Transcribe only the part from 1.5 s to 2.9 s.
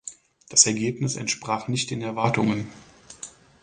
nicht den Erwartungen.